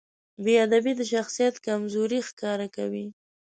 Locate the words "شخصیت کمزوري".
1.11-2.19